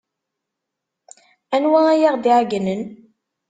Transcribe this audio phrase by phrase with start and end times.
[1.55, 2.81] Anwa ay aɣ-d-iɛeyynen?